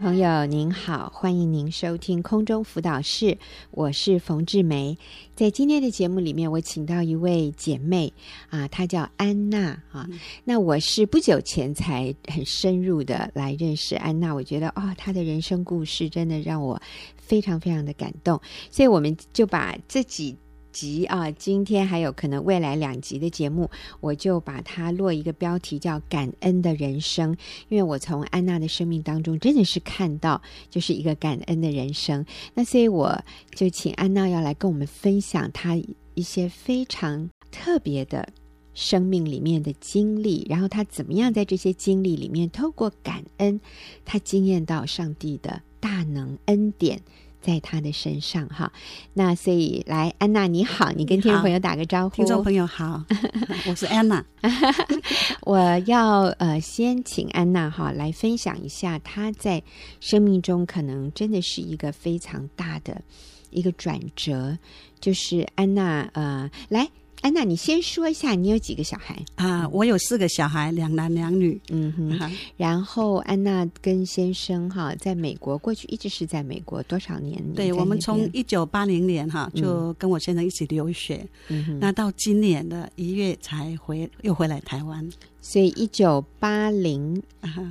[0.00, 3.36] 朋友您好，欢迎您收听空中辅导室，
[3.70, 4.96] 我是冯志梅。
[5.36, 8.10] 在今天的节目里面，我请到一位姐妹
[8.48, 10.08] 啊，她叫安娜啊。
[10.10, 16.80] 嗯、那我是不久前才很深入的来认识安娜，我觉得哦，她的人生故事真的让我
[17.18, 18.40] 非常非常的感动，
[18.70, 20.34] 所以我们就把这几
[20.72, 27.36] 集啊，今天还有可能未来两集的节目，我就把它落一个标题叫“感恩的人生”，
[27.68, 30.40] 因为我从安娜的生命当中真的是看到
[30.70, 32.24] 就是一个感恩的人生。
[32.54, 33.22] 那所以我
[33.54, 35.76] 就请安娜要来跟我们分享她
[36.14, 38.28] 一些非常特别的
[38.74, 43.60] 生命里面的经历，然后她怎么样在这些经历里面透过感恩，
[44.04, 47.00] 她经验到上帝的大能恩典。
[47.40, 48.72] 在他的身上哈，
[49.14, 52.16] 那所以来安娜你好，你跟听众朋友打个招呼。
[52.16, 53.04] 听众朋友好，
[53.66, 54.24] 我是安娜。
[55.42, 59.62] 我要呃先请安娜哈来分享一下她在
[60.00, 63.02] 生命中可能真的是一个非常大的
[63.50, 64.58] 一个转折，
[65.00, 66.88] 就是安娜呃来。
[67.22, 69.68] 安娜，你先说一下，你有几个小孩啊？
[69.68, 71.60] 我有四个小孩，两男两女。
[71.68, 72.18] 嗯哼。
[72.18, 77.38] 啊、然后安娜跟先生哈，在美国过去一直是在美国多少年？
[77.52, 81.78] 对，我们从一九八零年哈就跟我先生一起留学，嗯哼。
[81.78, 85.06] 那到今年的一月才回，又回来台湾。
[85.42, 87.22] 所以一九八零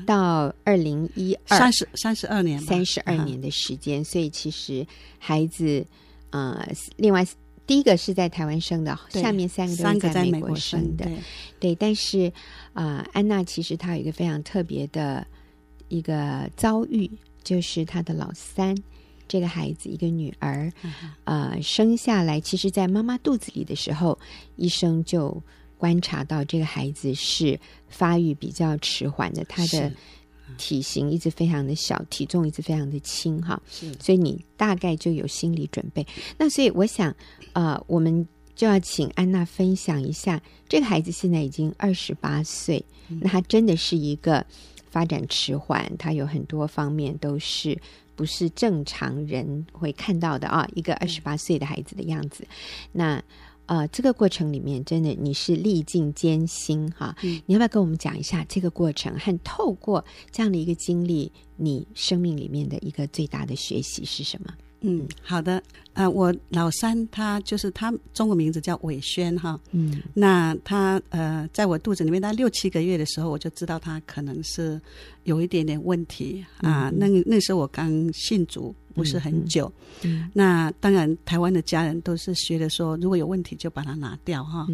[0.06, 4.03] 到二零一二，三十三十二年，三十二年的时间。
[4.03, 4.86] 所以其实
[5.17, 5.84] 孩子，
[6.30, 7.25] 呃，另外。
[7.70, 11.06] 第一个是在台湾生的，下面三个都是在美国生的。
[11.06, 11.17] 对，
[11.59, 12.25] 对，但是
[12.73, 15.23] 啊、呃，安娜其实她有一个非常特别的
[15.88, 17.08] 一个遭遇，
[17.44, 18.75] 就是她的老三
[19.28, 24.17] 这个孩子，一个女儿，啊、嗯呃，生下来，其实，在妈妈肚子里的时候，
[24.56, 25.40] 医生就
[25.78, 29.94] 观察到这个孩子是发育比较迟缓的，他的。
[30.58, 33.61] 体型一直非常的小，体重一直非常的轻，哈，
[34.00, 36.06] 所以你大概就有心理准备。
[36.38, 37.16] 那所以我想，
[37.53, 44.46] 呃，我们就要请安娜分享一下，这个孩子现在已经二十八岁，嗯、那他真的是一个
[44.90, 47.79] 发展迟缓，他有很多方面都是
[48.16, 52.50] 不是正常人会看到的啊，一个二十八岁的孩子的样子，嗯、
[52.94, 53.23] 那。
[53.69, 64.52] 呃，这个过程里面真的你是历尽艰辛哈，嗯、你要不要跟我们讲一下这个过程和透过这样的一个经历，你生命里面的一个最大的学习是什么？
[64.81, 65.58] 嗯，好的，
[65.94, 74.81] 啊、呃，我老三他就是他中文名字叫伟轩哈，嗯，那他呃在我肚子里面，他六七个月的时候，我就知道他可能是
[75.25, 78.74] 有一点点问题啊，嗯、那那时候我刚信主。
[78.99, 79.71] 不是很久，
[80.33, 84.67] 那当然台湾的家人都是学的说，如果有问题就把它拿掉哈。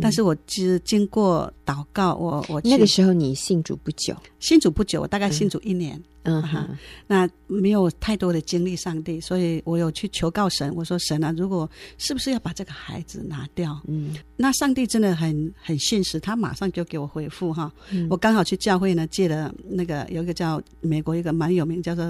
[0.00, 6.00] 但是我其实经过祷告，我我那个时候你信主不久，信主不久，我大概信主一年。
[6.24, 6.68] 嗯嗯哈，
[7.06, 10.72] 那没有太多的经历上帝，所以我有去求告神。
[10.74, 11.68] 我说神啊，如果
[11.98, 13.80] 是不是要把这个孩子拿掉？
[13.88, 17.72] 嗯，那上帝真的很很现实，他马上就给我回复哈。
[17.90, 22.04] 嗯、我刚好去教会呢，借了那个有一个叫美国一个蛮有名叫做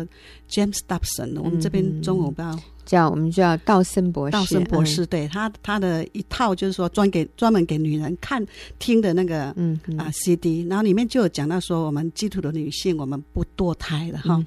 [0.48, 2.58] James Dobson 的，我们这边中文不知道。
[2.84, 8.44] 叫我们叫道森博士，道森博士，对他他的一套就是说专给专门给女人看
[8.78, 14.44] 听的那个嗯啊 CD，然后里面就有讲到说我们基督的女性我们不堕胎了哈，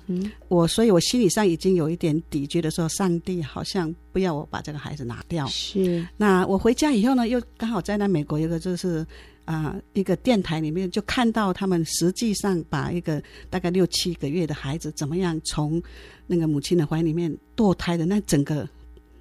[0.48, 5.46] 我所以我心理上已经有一点底，觉得说上帝好像不要我把这个孩子拿掉。
[5.48, 9.06] 是，那我回家以后呢，又刚好在那美国有个就是
[9.46, 15.82] 啊一个电台里面就看到他们实际上把一个大概六七个月的孩子怎么样从。
[16.28, 18.68] 那个母亲的怀里面堕胎的那整个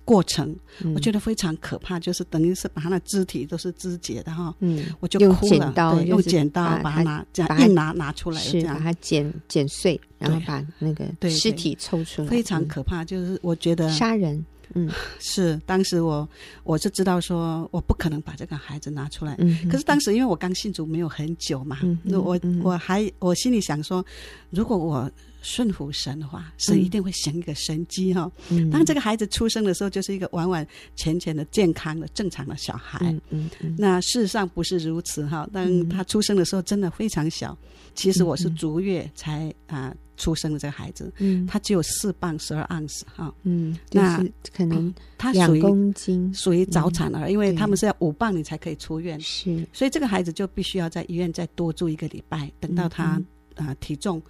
[0.06, 4.54] 过程，嗯、我觉得非常可怕，就是等于是把他的肢体都是肢解的哈。
[4.60, 13.04] 嗯，我就哭了，用剪刀，对用剪刀把它拿这样硬拿拿出来，是把它剪剪碎，然后把那个尸体抽出来，非常可怕。
[13.04, 14.42] 就是我觉得杀人。
[14.74, 16.28] 嗯，是当时我
[16.62, 19.36] 我就知道说我不可能把这个孩子拿出来。
[19.38, 24.04] 嗯，可是当时因为我刚信主没有很久嘛，嗯，我我还我心里想说，
[24.50, 25.10] 如果我
[25.44, 28.28] 顺服神的话，神一定会行一个神迹哈。
[28.50, 30.66] 嗯，当这个孩子出生的时候，就是一个完完
[30.96, 32.98] 全全的健康的正常的小孩。
[33.30, 35.48] 嗯嗯，那事实上不是如此哈。
[35.52, 37.56] 当他出生的时候，真的非常小。
[37.94, 39.94] 其实我是足月才啊。
[40.16, 44.24] 出生的这个孩子，嗯，他只有四磅十二盎司哈，嗯，那
[44.56, 53.20] 可能他两公斤，属于早产儿，因为他们是要五磅你才可以出院，是，所以这个孩子就必须要在医院再多住一个礼拜，等到他
[53.56, 54.22] 啊体重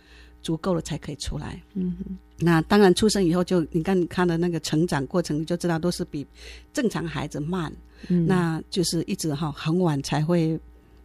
[0.45, 1.97] 足够了才可以出来，嗯，
[2.39, 6.25] 那当然出生以后就你看他的那个成长过程，你就知道都是比
[6.73, 7.73] 正常孩子慢，
[8.07, 10.57] 嗯，那就是一直哈很晚才会。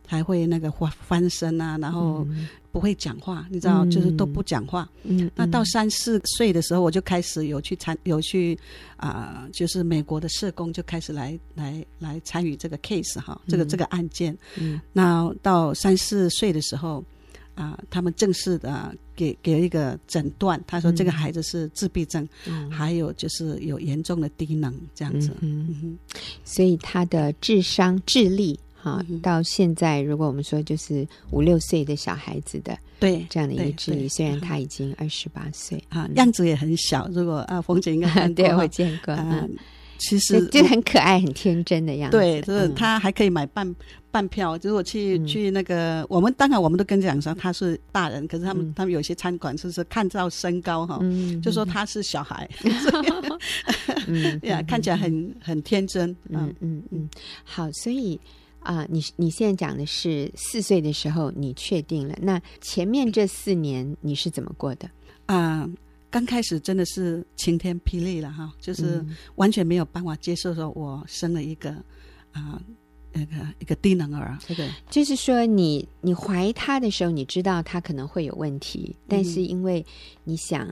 [0.10, 2.26] 才会那个翻翻身啊，然后
[2.72, 4.90] 不会讲话，你知道，嗯、就是都不讲话。
[5.04, 8.58] 嗯，那到三四岁的时候，我就开始有去参有去
[8.98, 14.36] 啊、呃，就是美国的社工就开始来来来参与这个 case 哈，这个这个案件。
[14.58, 17.06] 嗯，那到三四岁的时候
[17.60, 25.32] 啊、呃，他们正式的给给了一个诊断，他说这个孩子是自闭症，嗯、还有就是有严重的低能这样子。
[25.42, 25.98] 嗯
[26.46, 28.58] 所以他的智商智力。
[28.82, 37.06] 好，到现在，如果我们说就是五六岁的小孩子的，对这样的一个智力，虽然他已经二十八岁啊，样子也很小。
[37.12, 39.54] 如果啊，冯姐应该 对我见过，嗯，
[40.00, 42.18] 其实就很可爱、很天真的样子。
[42.18, 43.76] 对，就是他还可以买半
[44.10, 44.58] 半票。
[44.64, 51.00] 如果去去那个，我们当然我们都跟讲说他是大人，可是他们他们有些餐馆就是看到身高哈，
[51.44, 52.50] 就说他是小孩，
[54.08, 56.10] 嗯 呀，看起来很很天真。
[56.30, 57.10] 嗯嗯嗯，
[57.44, 58.20] 好，所以。
[58.62, 64.90] 啊，你你现在讲的是四岁的时候你确定了，那前面这四年你是怎么过的？
[65.28, 65.66] 啊，
[66.10, 69.04] 刚开始真的是晴天霹雳了哈，就是
[69.36, 71.72] 完全没有办法接受说我生了一个
[72.32, 72.62] 啊
[73.12, 79.86] 那个一个低能儿，对对，就是说你你怀他的时候，你知道他可能会有问题，但是因为
[80.24, 80.68] 你想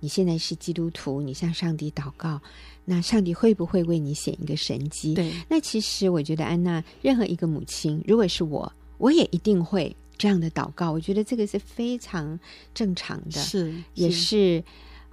[0.00, 2.40] 你现在是基督徒，你向上帝祷告。
[2.86, 5.14] 那上帝会不会为你显一个神迹？
[5.14, 10.90] 对，那其实我觉得安娜，任何一个母亲，如果是我，我也一定会这样的祷告。
[10.92, 12.38] 我觉得这个是非常
[12.72, 14.62] 正常的，是，也是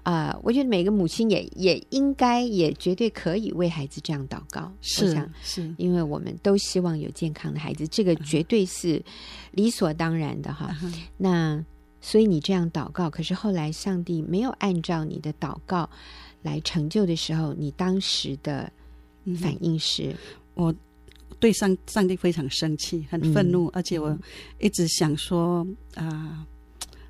[0.04, 0.40] 啊、呃。
[0.44, 4.72] 我觉得每个母亲也也应该，也绝对可以为孩子这样祷告。
[4.82, 9.04] 是，我想是因为我们都希望有健康的孩子，这个绝对是
[9.52, 10.76] 理所当然的哈。
[10.82, 10.94] Uh.
[11.18, 11.66] 那
[12.00, 15.90] 所以你这样祷告，可是后来上帝没有按照你的祷告。
[16.44, 18.68] 来成就的时候，你当时的
[19.40, 20.06] 反应是？
[20.08, 20.18] 嗯、
[20.56, 20.76] 我
[21.40, 24.18] 对上上帝非常生气，很愤怒，嗯、而且我
[24.60, 26.46] 一直想说啊啊、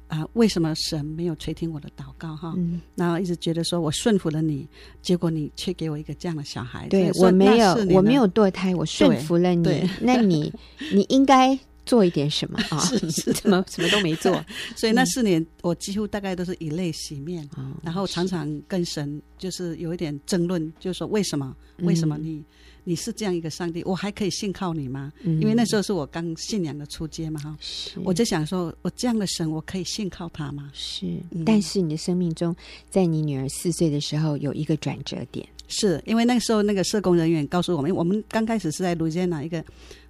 [0.09, 2.35] 呃呃，为什么神没有垂听我的祷告？
[2.35, 4.67] 哈，嗯、然后一直觉得说我顺服了你，
[5.01, 6.87] 结果你却给我一个这样的小孩。
[6.89, 10.53] 对，我没有，我没有堕胎，我顺服了你，那你
[10.91, 11.57] 你应该。
[11.85, 12.79] 做一点什么 啊？
[12.79, 14.43] 是 是，怎么什么都没做？
[14.75, 17.47] 所以那四年，我几乎大概都是以泪洗面，
[17.83, 21.55] 然后常常跟神就是有一点争论，就是说为什么？
[21.79, 22.43] 为什么你
[22.83, 25.11] 你是这样一个上帝，我还可以信靠你吗？
[25.23, 27.57] 因为那时候是我刚信仰的初阶嘛，哈，
[28.03, 30.69] 我就想说，我这样的神，我可以信靠他吗？
[30.73, 31.07] 是，
[31.43, 32.55] 但是你的生命中，
[32.89, 39.63] 在你女儿四岁的时候，有一个转折点，是因为那个时候那个社工人员告诉我们，我们刚开始是在路易斯安那一个。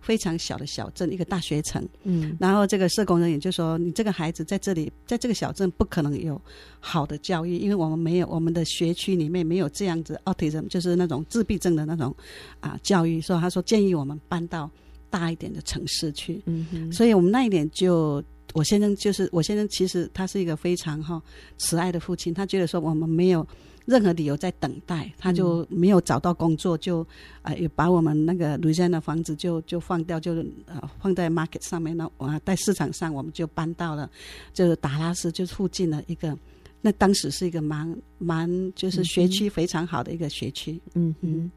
[0.04, 1.88] 非常小的小镇，一个大学城。
[2.06, 6.42] 嗯，然后这个社工人员就说：“你这个孩子在这里，在这个小镇不可能有
[6.80, 12.16] 好的教育，因为我们没有我们的学区里面没有这样子 autism，就是那种自闭症的那种
[12.62, 13.22] 啊教育。
[13.22, 14.68] 所以他说建议我们搬到
[15.12, 16.42] 大一点的城市去。
[16.48, 18.24] 嗯哼，所以我们那一点就
[18.56, 21.22] 我先生就是我先生，其实他是一个非常哈
[21.60, 23.48] 慈爱的父亲，他觉得说我们没有。”
[23.86, 27.06] 任何理由在等待，他就没有找到工作，就
[27.42, 30.34] 啊，也、呃、把我们那个 Louisiana 的房子就就放掉，就
[30.66, 34.10] 呃放在 market 上面，那啊在市场上，我们就搬到了
[34.54, 36.38] 就是达拉斯就附近的一个，
[36.82, 41.32] 那当时是一个蛮蛮就是学区非常好的一个学区，嗯哼。
[41.34, 41.52] 嗯，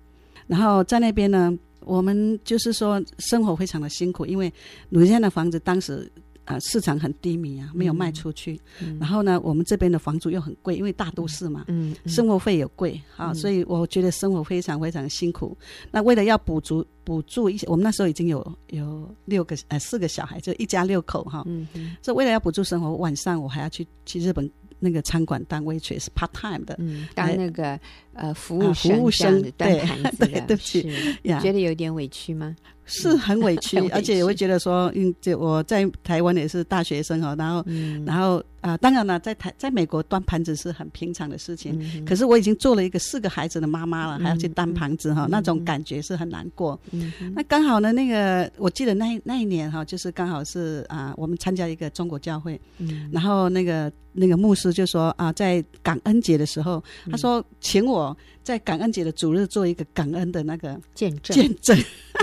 [0.46, 4.52] 然后在那边呢，我们就是说生活非常的辛苦，因为
[4.90, 6.10] Louisiana 的房子当时。
[6.44, 8.60] 啊，市场很低迷啊，没有卖出去。
[8.80, 15.56] 嗯、然后呢，我们这边的房租又很贵，因为大都市嘛，嗯嗯、生活费也贵啊，嗯、所以我觉得生活非常非常辛苦。
[15.90, 21.42] 那为了要补足补助一些，我们那时候已经有有六个呃四个小孩，就一家六口哈。
[21.46, 27.80] 嗯嗯、所以为了要补助生活，晚上我还要去去日本那个餐馆当 waitress part time 的，嗯、当那个
[28.12, 30.82] 呃服务服务生端盘子的， 对不起，
[31.22, 32.54] 觉得有点委屈吗？
[32.86, 46.80] 是 很委屈，而且也会觉得说，嗯，这我在台湾也是大学生哈，然后，嗯、然后啊、呃，当然了，在台在美国端盘子是很平常的事情，嗯、可是我已经做了一个四个孩子的妈妈了，还要去端盘子哈，那种感觉是很难过。
[46.92, 58.16] 嗯、那刚好呢，那个我记得那那一年哈，就是刚好是啊、呃，我们参加一个中国教会，嗯、然后那个那个牧师就说啊、呃，在感恩节的时候，嗯、他说请我。
[58.44, 61.78] 在感恩节的主日做一个感恩的那个见证，见证。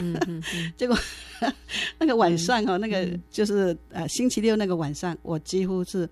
[0.78, 0.96] 结果
[1.98, 6.08] 那个晚上哈，那个就是呃星期六那个晚上，我几乎是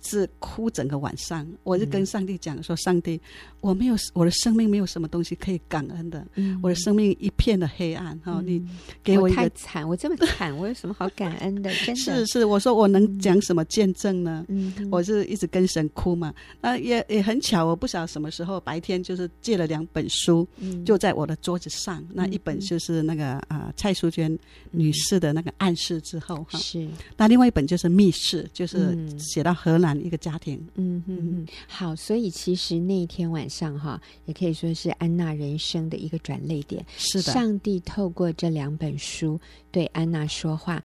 [0.00, 3.20] 是哭整个晚上，我就跟上帝讲说：“上帝，
[3.60, 8.16] 我没有我的生命没有什么东西可以感恩的，嗯、我的生命一片的黑暗。
[8.24, 8.66] 哈、嗯，你
[9.02, 11.70] 给我一个惨，我这么惨， 我有什么好感恩的？
[11.84, 14.44] 真的是是，我说我能讲什么见证呢？
[14.48, 16.32] 嗯，我是一直跟神哭嘛。
[16.60, 22.02] 那也也很巧，我不晓得什么时候白天就是借了两本书，嗯、就在我的桌子上。
[22.12, 24.38] 那一本就是那个啊、呃、蔡淑娟
[24.70, 26.88] 女士的那个暗示之后哈，是。
[27.16, 29.87] 那另外一本就是密室，就是写到荷兰。
[29.96, 36.84] 一个家庭，嗯嗯嗯，好，所以其实那一天晚上哈，也可以说是安娜人生的一个转泪点。
[36.96, 39.40] 是的，上帝透过这两本书
[39.70, 40.82] 对安娜说话。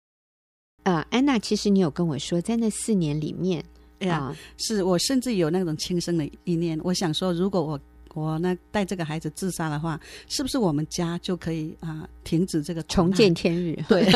[0.84, 3.64] 呃，安娜，其实你有跟我说，在那四年里面，
[4.00, 6.80] 哎呀，呃、是我甚至有那种轻生的意念。
[6.84, 7.80] 我想说，如果我
[8.14, 13.82] 我呢带这个孩子自杀的话，是不是我们家就可以啊、呃、停止这个重见天日？
[13.88, 14.12] 对。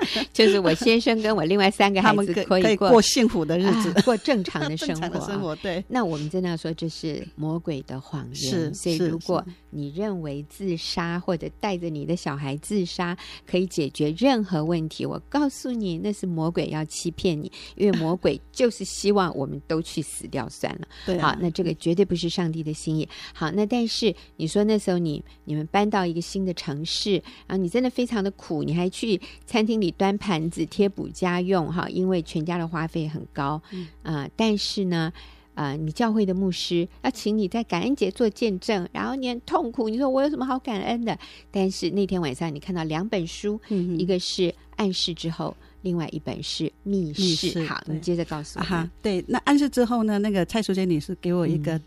[0.32, 5.26] 就是我先生跟我另外三个孩子可以过幸福的日子，啊、过正常的 生活。
[5.26, 8.34] 生活对，那我们真的要说这是魔鬼的谎言。
[8.34, 20.86] 是，所以如果你认为自杀或者带着你的小孩自杀可以解决任何问题，我告诉你，那是魔鬼要欺骗你，因为魔鬼 就是希望我们都去死掉算了。
[21.06, 23.08] 对、啊，好，那这个绝对不是上帝的心意。
[23.32, 27.12] 好，那但是你说那时候你你们搬到一个新的城市，
[27.46, 29.90] 然后你真的非常的苦，你还去餐厅里。
[29.92, 35.12] 端盘子贴补家用哈，因为全家的花费很高，嗯啊、呃，但是呢，
[35.54, 41.18] 呃，你教会的牧师要请你在感恩节做见证，然后你很痛苦，你说我有什么好感恩的？
[41.50, 45.56] 但是那天晚上你看到两本书，嗯、一个是暗示之后。
[45.82, 48.64] 另外一本是密室，密室好，你接着告诉我。
[48.64, 50.16] 哈，对，那暗示之后呢？
[50.20, 51.80] 那个蔡淑娟女士给我一个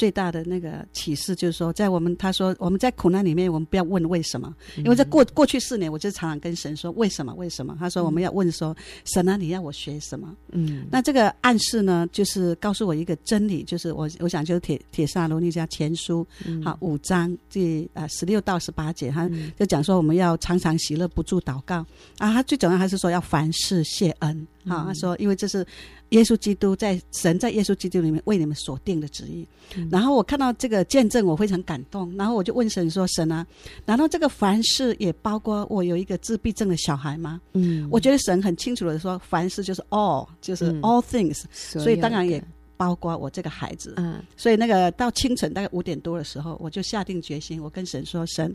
[0.00, 7.34] 最大的那个启示，就是说，在我们他说我们在苦难里面，我们不要问为什么，因为在过过去四年，我就常常跟神说为什么？
[7.34, 7.76] 为什么？
[7.78, 10.34] 他说我们要问说神啊，你要我学什么？
[10.52, 16.26] 嗯，那这个暗示呢，就是告诉我一个真理，就是我我想就是帖帖撒罗尼迦前书
[16.64, 21.84] 好五章第啊十六到十八节，他就讲说我们要常常喜乐，不住祷告。
[22.16, 22.32] 啊。
[22.32, 24.84] 他最重要还是说要凡事谢恩啊！
[24.86, 25.66] 他说，因为这是
[26.10, 29.46] 耶稣基督在神在耶稣基督里面为你们所定的旨意。
[29.76, 32.14] 嗯、然后我看到这个见证，我非常感动。
[32.16, 33.46] 然后我就问神说：“神啊，
[33.86, 42.42] 难道这个凡事也包括我有一个自闭症的小孩吗？”嗯，我觉得神很清楚的说，凡事就是 all，就是 all things，、嗯、所以当然也
[42.76, 43.94] 包括我这个孩子。
[43.96, 48.54] 嗯，所以那个到清晨大概五点多的时候，我就下定决心，我跟神说：“神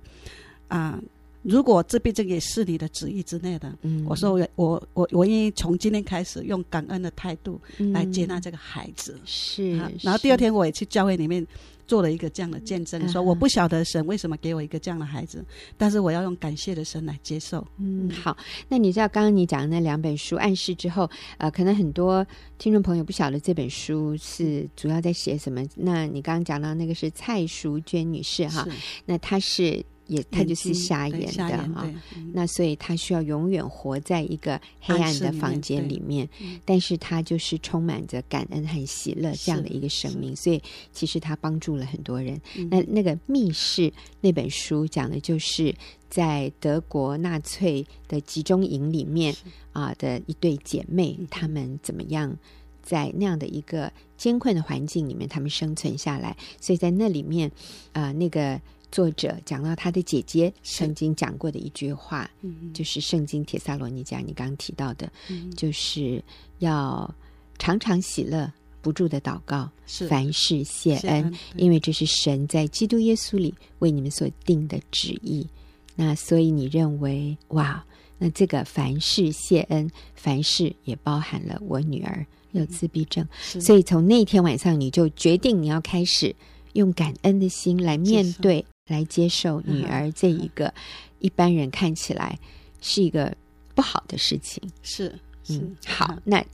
[0.67, 0.99] 啊。”
[1.45, 7.61] 如果自闭症也是你的旨意之内的，嗯，我说我我我我愿意从今天开始用感恩的态度
[7.93, 9.77] 来接纳这个孩子，嗯、是。
[10.01, 11.45] 然后第二天我也去教会里面
[11.85, 15.45] 做了一个这样的见证，嗯、说我不晓得神为什么给我一个这样的孩子，
[15.77, 17.63] 但是我要用感谢的神来接受。
[17.77, 18.35] 嗯，好。
[18.67, 22.25] 那你知道刚刚你讲的那两本书暗示之后，呃，可能很多
[22.57, 25.63] 听众朋友不晓得这本书是主要在写什么。
[25.75, 28.67] 那你刚刚讲到那个是蔡淑娟女士哈，
[29.05, 29.85] 那她是。
[30.07, 31.91] 也，他就是瞎眼的哈，
[32.33, 36.29] 那所以他需要永远活在一个黑暗的房间里面，
[36.63, 42.39] 但是他就是充满着感恩和喜乐这样的一个生命，所以其实他帮助了很多人。
[42.69, 45.73] 那那个密室那本书讲的就是
[46.07, 49.35] 在德国纳粹的集中营里面
[49.71, 52.37] 啊的一对姐妹，她们怎么样
[52.83, 57.51] 在那样的一个艰困的环境里面，她们生存下来，所以在那里面
[57.93, 58.61] 啊那个。
[58.91, 66.23] 作者讲到他的姐姐曾经讲过的一句话，是就是《圣经·铁萨罗尼迦》你刚刚提到的，嗯、就是
[66.59, 67.13] 要
[67.57, 68.51] 常常喜乐，
[68.81, 70.07] 不住的祷告，是。
[70.07, 75.47] 凡事谢恩，因为这是神在基督耶稣里为你们所定的旨意。
[75.95, 77.83] 那所以你认为，哇，
[78.17, 86.35] 那这个凡事谢恩，凡事也包含了我女儿有自闭症，嗯、所以从那天晚上你就决定你要开始
[86.73, 88.65] 用感恩的心来面对。
[88.87, 90.71] 来接受女儿这一个
[91.19, 92.37] 一般人看起来
[92.81, 93.35] 是一个
[93.73, 95.17] 不好的事情，是，
[95.49, 96.45] 嗯，好，那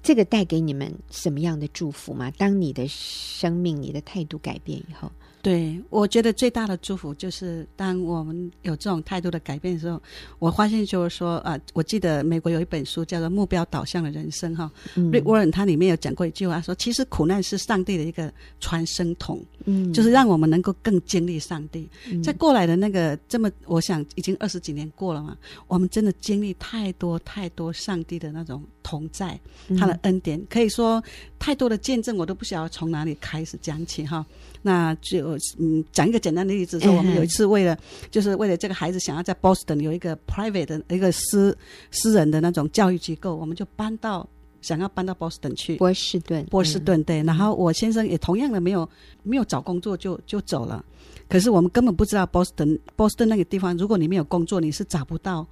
[0.00, 2.30] 这个带给你们什么样的祝福吗？
[2.38, 5.10] 当你的生命、你的态度改变以后。
[5.48, 9.98] 对，我觉得最大的祝福就是，当我们有这种态度的改变的时候，
[10.38, 14.70] 我发现就是说，啊、呃，我记得美国有一本书叫做《目标导向的人生》哈，
[15.10, 21.88] 瑞沃恩他里面有讲过一句话，说其实苦难是上帝的一个传声筒，嗯，就是让我们能够更经历上帝。
[22.22, 25.34] 在过来的那个这么，我想已经二十几年过了嘛，
[25.66, 29.40] 我们真的经历太多太多上帝的那种同在，
[29.78, 31.02] 他的恩典，可以说
[31.38, 34.26] 太多的见证，我都不晓得从哪里开始讲起哈。
[34.62, 37.76] 那就嗯，讲一个简单的例子，说我们有一次为了，
[38.10, 41.56] 就是为了这个孩子想要在 Boston 有一个 private 的一个私
[41.90, 44.28] 私人的那种教育机构，我们就搬到
[44.60, 47.22] 想要搬到波士顿去，波士顿，波士顿对。
[47.22, 48.88] 然后我先生也同样的没有
[49.22, 50.84] 没有找工作就就走了。
[51.28, 55.46] 可是我们根本不知道波士顿波士顿那个地方，如果你没有工作，你是找不到，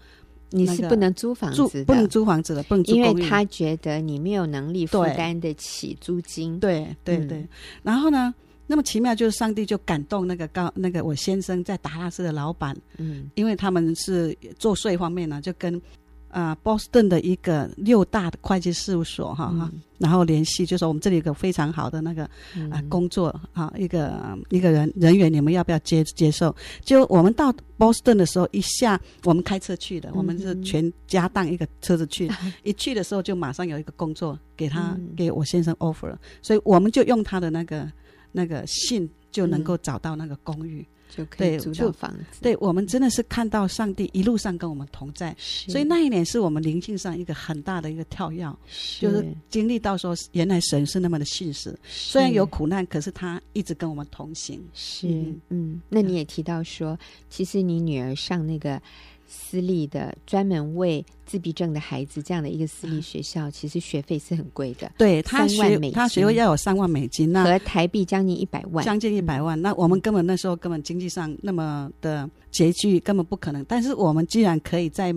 [0.50, 2.94] 你是不能租房子，不能租房子的，不能租。
[2.94, 6.58] 因为他觉得你没有能力负担得起租金。
[6.58, 7.48] 对对对，对。
[7.82, 8.34] 然后呢，
[8.66, 15.80] 那么奇妙就是上帝就感动那个高那个我先生在达拉斯的老板，嗯，因为他们是做税方面呢，就跟。
[16.28, 26.54] 啊，波士顿的一个六大的会计事务所哈哈，嗯、然后联系，就说我们这里有个非常好的那个、嗯、啊工作啊，一个一个人人员，你们要不要接接受？
[26.82, 36.18] 就我们到波士顿的时候，一下我们开车去的，嗯、我们是全家当一个车子去，嗯、 一去的时候就马上有一个工作给他、嗯、给我先生 offer，了。
[36.42, 37.90] 所以我们就用他的那个
[38.36, 40.80] 那个信就能够找到那个公寓。
[40.82, 42.40] 嗯就可以租到房子。
[42.42, 54.60] 对，我们真的是看到上帝一路上跟我们同在，所以那一年是我们灵性上一个很大的一个跳跃，是就是经历到说，原来神是那么的信实，是虽然有苦难，可是他一直跟我们同行。
[54.74, 56.98] 是，嗯，嗯，那你也提到说，
[57.30, 58.82] 其实你女儿上那个。
[59.26, 64.90] 私立的专门为自闭症的孩子这样的一个私立学校， 其实学费是很贵的。
[64.96, 69.58] 对，他学万美金，他学费要有三万美金，那和台币将近一百万，将近一百万。
[69.58, 73.64] 嗯、那我们根本那时候根本经济上那么的拮据，根本不可能。
[73.64, 75.14] 但是我们既然可以在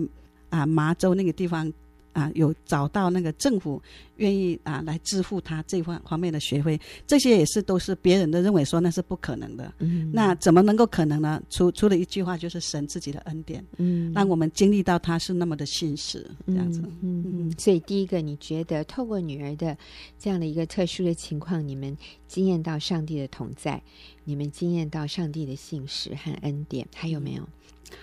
[0.48, 1.72] 啊麻州那个地方。
[2.20, 3.80] 啊，有找到那个政府
[4.16, 9.72] 愿意啊来支付他这方方面的学费，这些也是都是别人的认为说那是不可能的。
[9.78, 11.42] 嗯，那怎么能够可能呢？
[11.48, 13.64] 除除了一句话，就是神自己的恩典。
[13.78, 16.80] 嗯，让我们经历到他是那么的信实，这样子。
[16.80, 17.24] 嗯嗯。
[17.48, 19.74] 嗯，所以第一个，你觉得透过女儿的
[20.18, 21.96] 这样的一个特殊的情况，你们
[22.28, 23.82] 经验到上帝的同在，
[24.24, 27.48] 你们经验到上帝的信实和恩典，还有没有？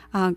[0.10, 0.34] 啊。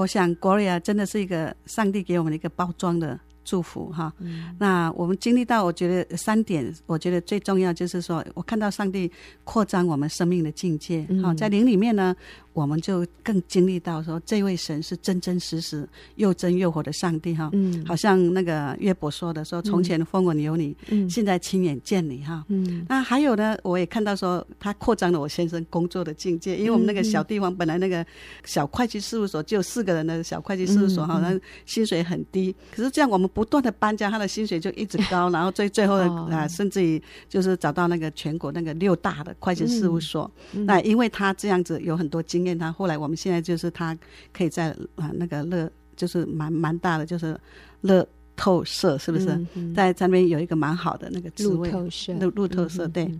[0.00, 4.12] 我想，Gloria 真的是一个上帝给我们的一个包装的祝福哈。
[4.18, 9.10] 嗯、那我们经历到，我觉得三点，我觉得最重要就是说，我看到上帝
[9.44, 11.02] 扩张我们生命的境界。
[11.22, 12.16] 好、嗯，在灵里面呢。
[12.52, 28.04] 我们就更经历到说，这位神是真真实实又真又活的上帝哈，嗯，好像那个约伯说的说，从前风闻有你，嗯，现在亲眼见你哈，嗯，那还有呢，我也看到说，他扩张了我先生工作的境界，因为我们那个小地方本来那个
[28.44, 35.96] 小会计事务所就有四个人的小会计事务所，好像薪水很低，可是这样我们不断的搬家，他的薪水就一直高，然后最最后
[36.30, 42.58] 啊，甚至于就是找到那个全国那个六大的会计事务所，那因为他这样子有很多经验。
[42.58, 43.96] 他后来，我们现在就是他
[44.32, 47.38] 可以在啊那个乐，就是蛮蛮大的，就是
[47.80, 49.28] 乐透社，是不是？
[49.28, 53.10] 嗯嗯、在那边有一个蛮好的那个职位，路透社，路路透社，对。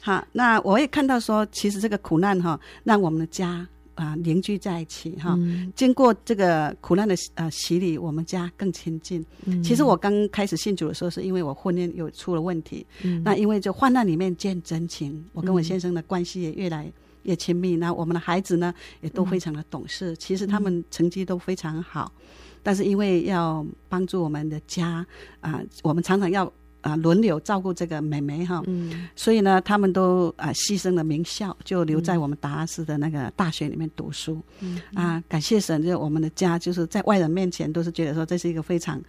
[0.00, 5.34] 好，那我也看到说，其实这个苦难哈，让我们的家啊凝聚在一起哈。
[5.38, 9.24] 嗯、经过这个苦难的呃洗礼，我们家更亲近。
[9.44, 12.86] 嗯、其实我刚开始信主的时候，是因为我婚姻有出了问题。
[13.02, 16.90] 嗯、那因为就患难里面见真情，我跟我先生的关系也越来。
[17.22, 20.12] 越亲密，那我们的孩子呢，也都非常的懂事。
[20.12, 22.24] 嗯、其实他们成绩都非常好，嗯、
[22.62, 25.06] 但是因为要帮助我们的家
[25.40, 26.50] 啊、呃，我们常常要
[26.80, 34.40] 啊轮流照顾这个妹妹哈，嗯、所以呢，他们都啊牺牲了名校，就留在我们达拉斯的那个大学里面读书。
[34.60, 39.00] 嗯、啊，感谢神，就我们的家就是在外人面前都是觉得说这是一个非常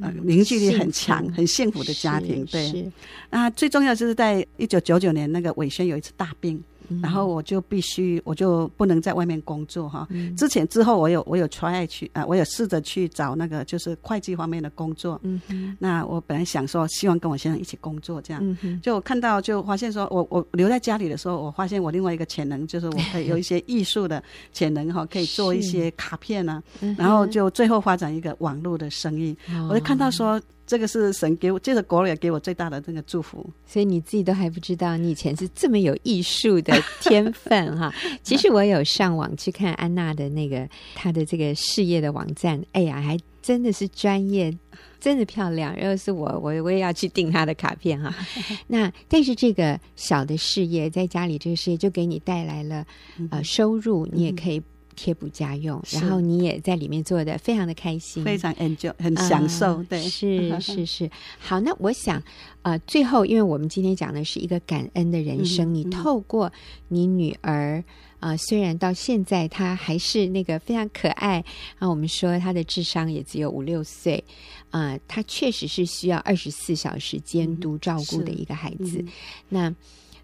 [0.00, 2.44] 呃凝聚力很强、很幸福的家庭。
[2.46, 2.92] 对，
[3.30, 6.62] 啊，最重要就是在一九九九年那个伟轩有一次大病。
[7.02, 10.06] 然后我就必须，我就不能在外面工作哈。
[10.10, 15.20] 嗯、之前之后，我有我有 try 去啊，我有试着去找那个就是会计方面的工作。
[15.22, 18.42] 嗯哼那我本来想说，希望跟我先生一起工作这样。
[18.44, 24.22] 嗯哼就看到就发现说，我我留在家里的时候，我发现我另外一个潜能就是我可以有一些艺术的
[24.52, 26.62] 潜能哈，可以做一些卡片啊。
[26.80, 29.36] 是然后就最后发展一个网络的生意。
[29.68, 30.40] 我就看到说。
[30.68, 33.48] 这个是神给我，这个国也给我最大的这个祝福。
[33.66, 37.90] 所以你自己都还不知道，你以前是这么有艺术的天分哈。
[38.22, 44.54] 其实我有上网去看安娜的那个她的这个事业的网站，哎呀，还真的是专业，
[45.00, 45.74] 真的漂亮。
[45.80, 48.14] 要是我，我我也要去订她的卡片哈。
[48.68, 52.86] 那但是这个小的事业，在家里这个事业就给你带来了
[53.30, 54.62] 呃收入，你也可以。
[54.98, 59.76] 贴补家用，然后你也在里面做的非常的开心，非常 enjoy，很享受。
[59.76, 61.08] 呃、对，是是是。
[61.38, 62.20] 好，那我想，
[62.62, 66.52] 呃，最后，因为我们今天讲的是一个感恩的人生，嗯、你透过
[66.88, 67.82] 你女儿
[68.18, 71.44] 啊、呃，虽然到现在她还是那个非常可爱
[71.78, 74.22] 啊，我们说她的智商也只有五六岁
[74.70, 78.98] 啊、呃，她确实是需要二十四小时监督照顾的一个孩子。
[78.98, 79.08] 嗯、
[79.48, 79.74] 那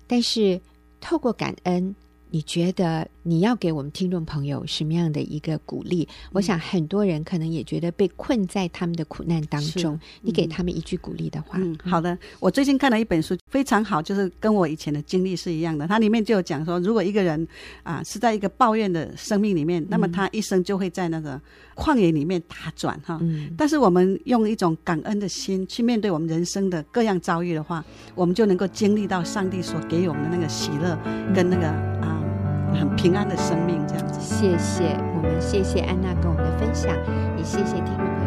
[0.08, 0.60] 但是
[1.00, 1.94] 透过感恩。
[2.34, 6.02] 你觉得你要给我们听众朋友什么样的一个鼓励？
[6.02, 11.56] 嗯、我想很多人可能也觉得被困在他们的苦难当中，嗯、你给他们一句鼓励的话。
[11.60, 12.18] 嗯，好的。
[12.40, 15.86] 我最近看了一本书，非常好，就是跟我以前的经历是一样的。
[15.86, 17.46] 它里面就有讲说，如果一个人
[17.84, 21.40] 啊是在一个抱怨的生命里面，嗯、那么他一生就会在那个
[21.76, 23.16] 旷野里面打转哈。
[23.22, 23.54] 嗯。
[23.56, 27.84] 但是我们用一种感恩的心去面对我们人生的各样遭遇的话，
[28.16, 30.98] 我们就能够经历到上帝所给我们的那个喜乐
[31.32, 32.22] 跟那个啊。
[32.74, 34.20] 很平安的生命，这样子。
[34.20, 36.94] 谢谢我们，谢谢安娜跟我们的分享，
[37.36, 38.23] 也谢谢听众朋友。